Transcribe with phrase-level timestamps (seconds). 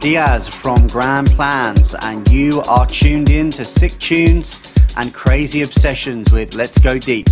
[0.00, 4.58] Diaz from Grand Plans, and you are tuned in to Sick Tunes
[4.96, 7.28] and Crazy Obsessions with Let's Go Deep.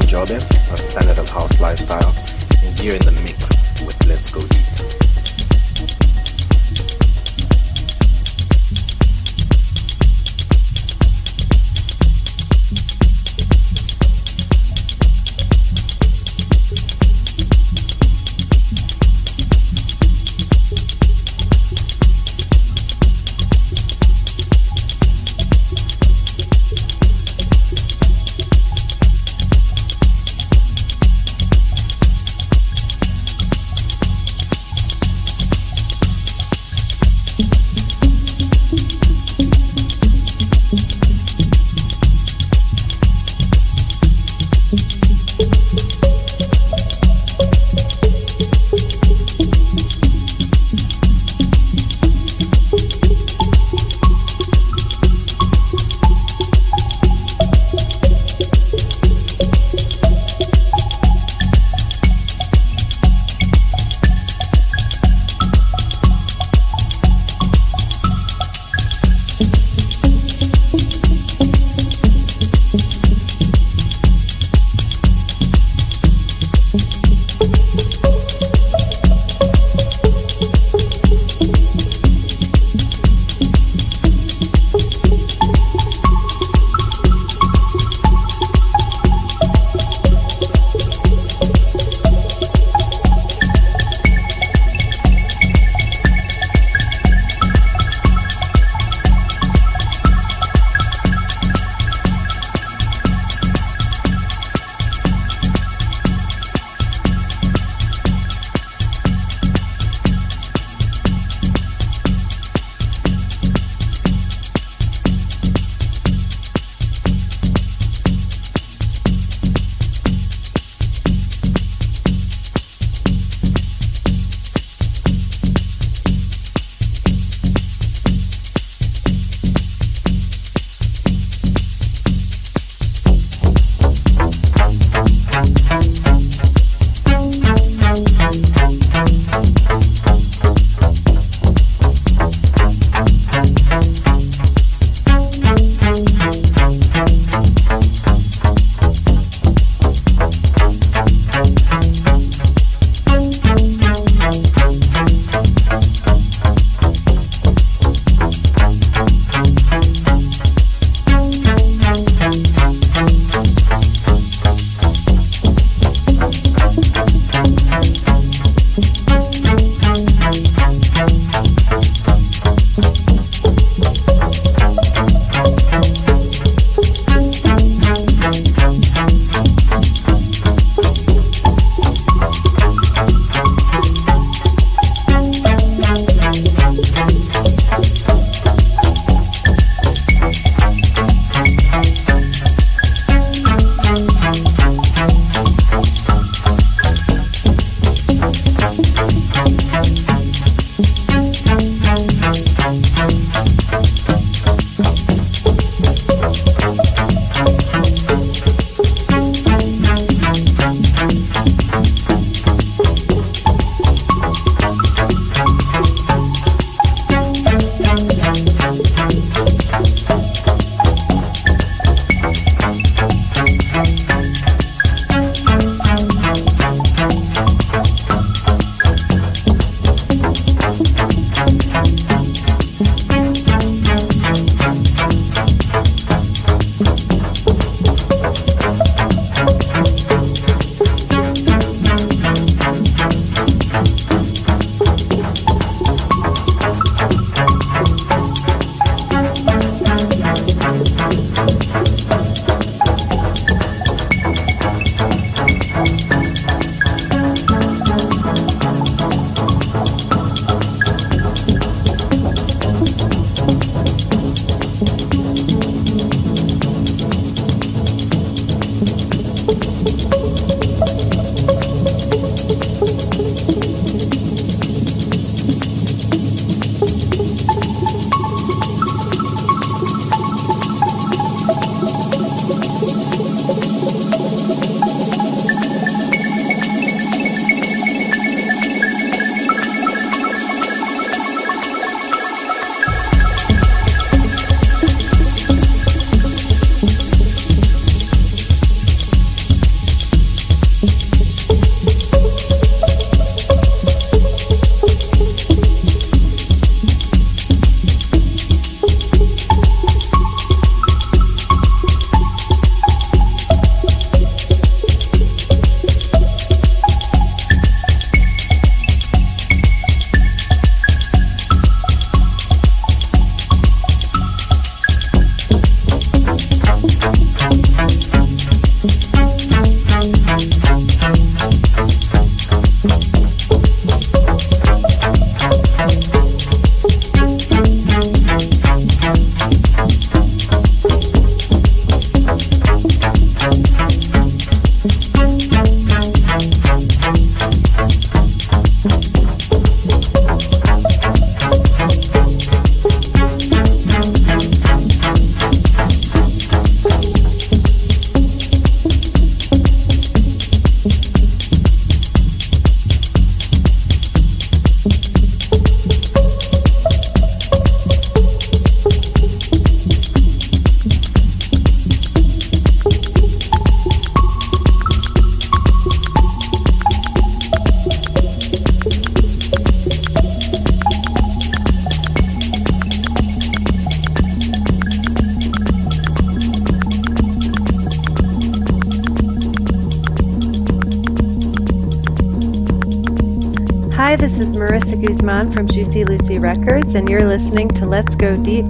[0.00, 2.14] Jobin of Planet of House Lifestyle,
[2.66, 5.03] and you're in the mix with Let's Go Deep.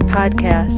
[0.03, 0.74] Podcast.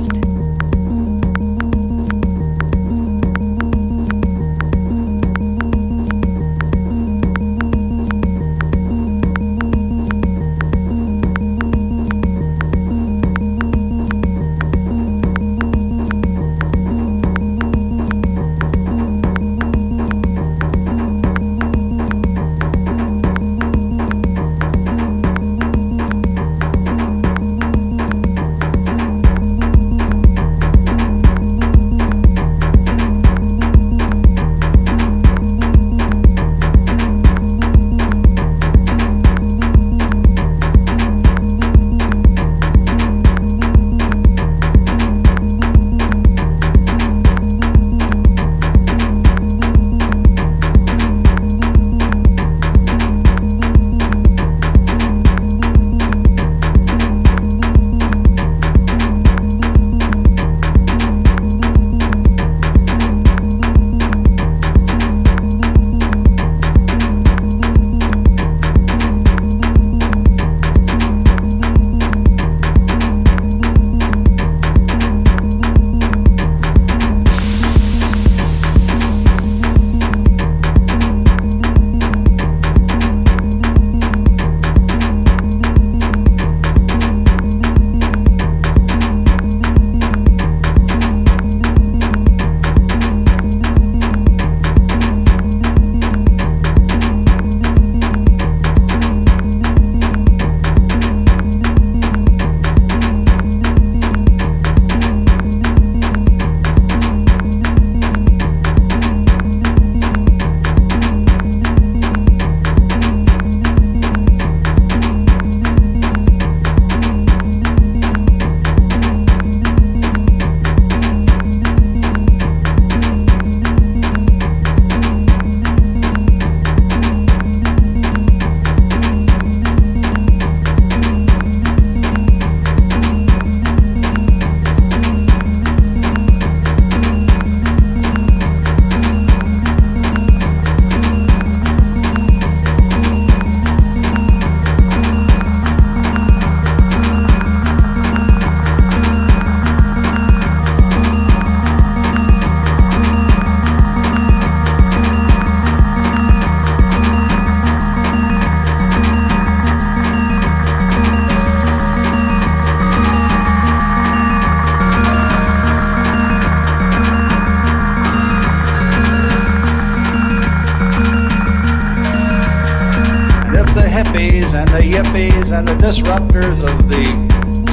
[175.17, 177.03] enemies and the disruptors of the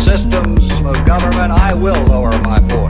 [0.04, 2.83] systems of government, I will lower my voice.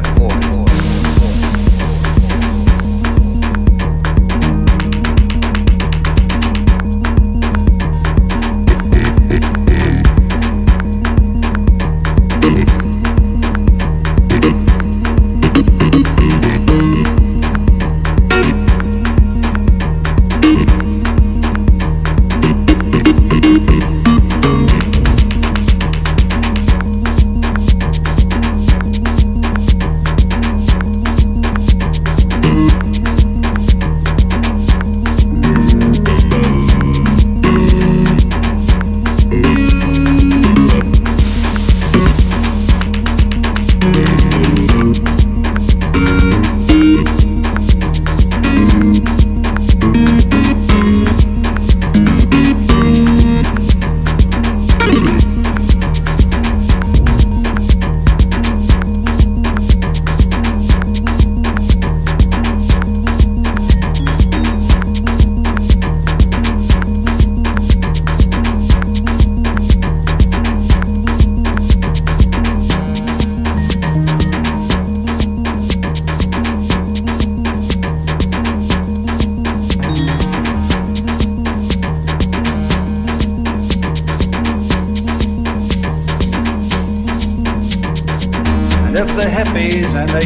[89.94, 90.18] Let's Go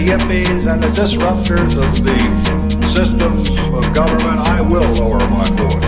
[0.67, 5.88] and the disruptors of the systems of government, I will lower my voice.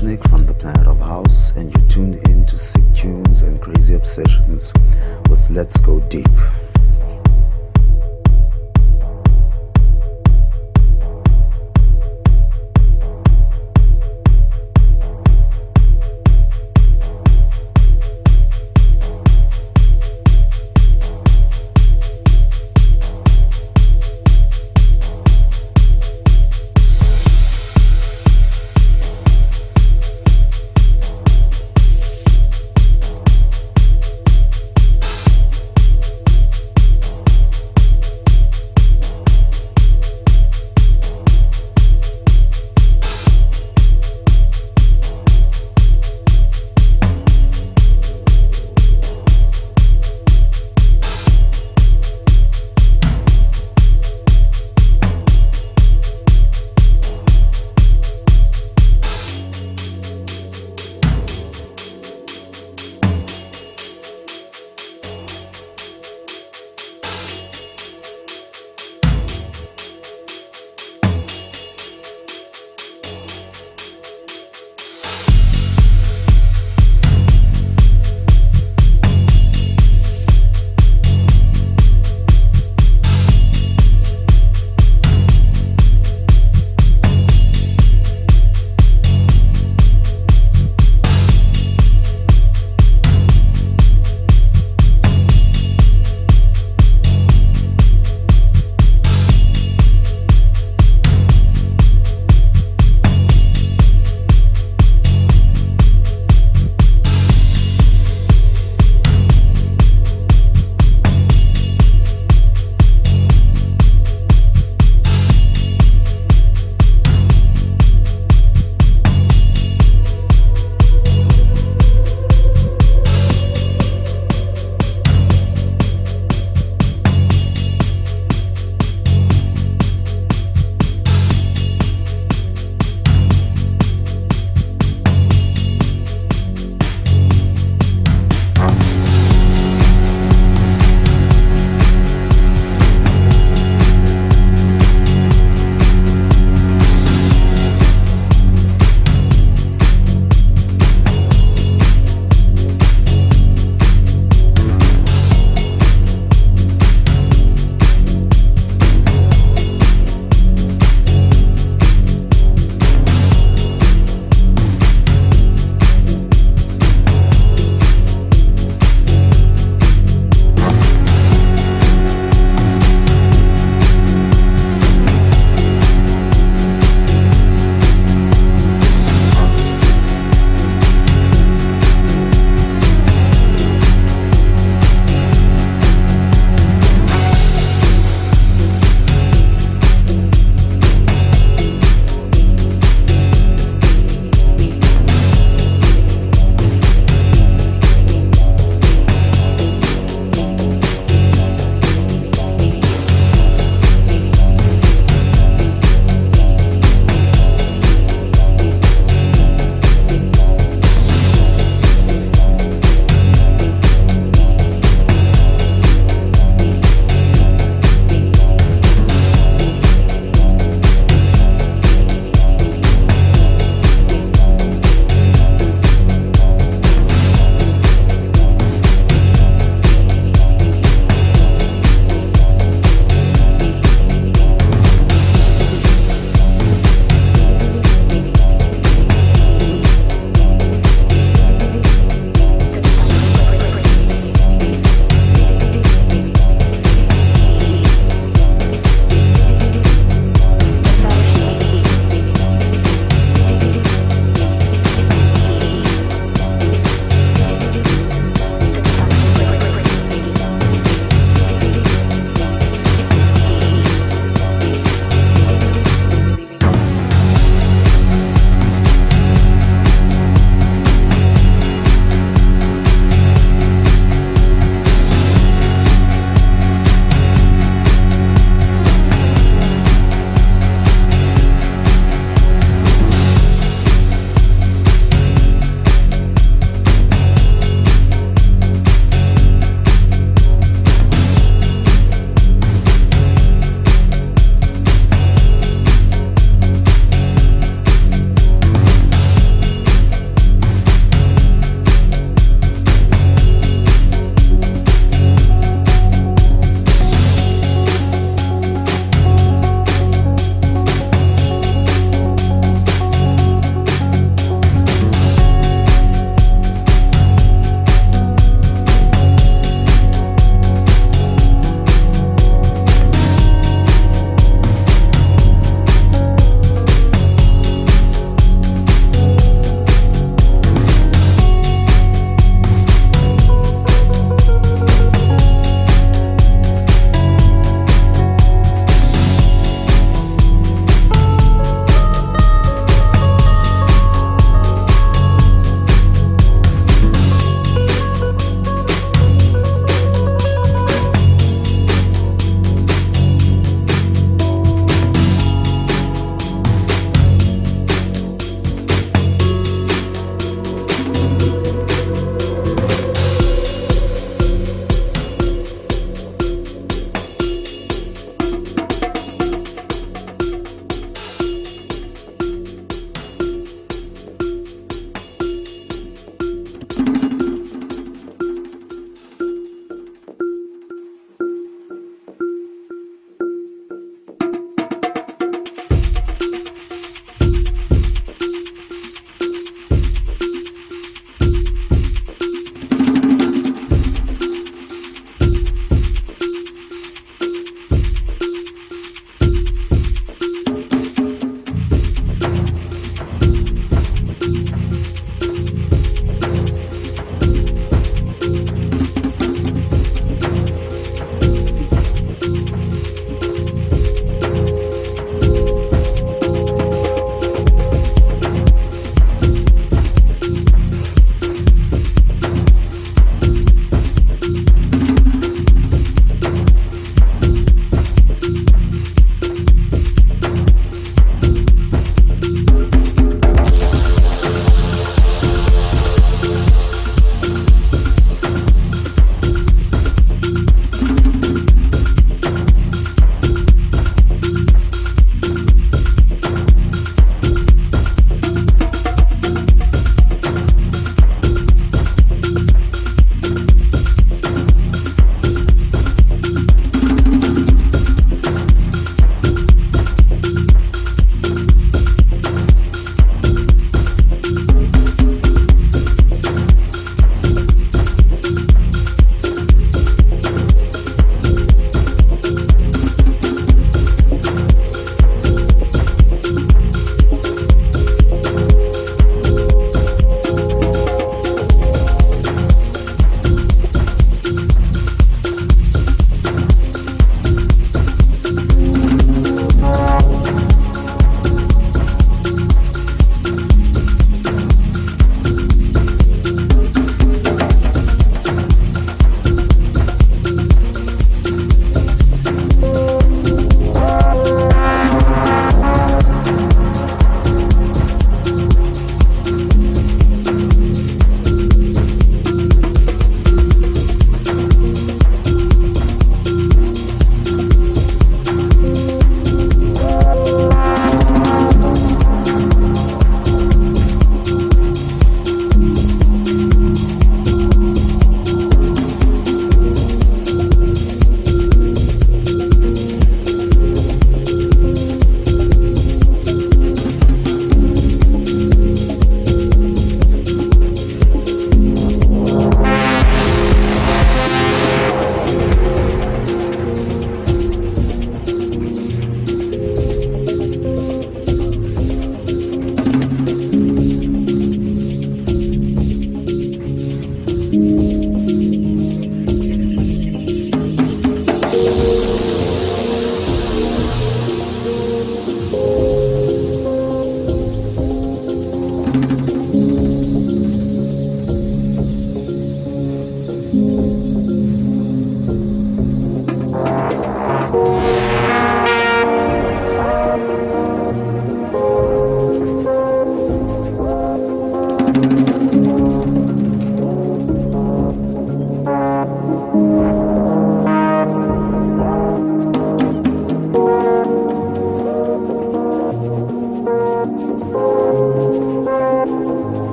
[0.00, 4.72] From the planet of house, and you tuned in to sick tunes and crazy obsessions
[5.28, 6.26] with Let's Go Deep.